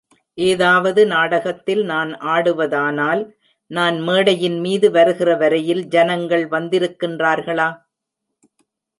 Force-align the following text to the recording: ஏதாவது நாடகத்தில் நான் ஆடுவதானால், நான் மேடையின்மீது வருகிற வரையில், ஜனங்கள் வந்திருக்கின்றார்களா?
ஏதாவது 0.37 1.07
நாடகத்தில் 1.07 1.83
நான் 1.83 2.11
ஆடுவதானால், 2.13 3.21
நான் 3.71 3.97
மேடையின்மீது 4.07 4.89
வருகிற 4.91 5.35
வரையில், 5.35 5.83
ஜனங்கள் 5.87 6.47
வந்திருக்கின்றார்களா? 6.47 7.69